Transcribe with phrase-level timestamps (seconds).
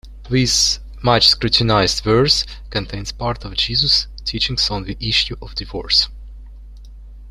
[0.31, 6.07] This much scrutinized verse contains part of Jesus' teachings on the issue of divorce.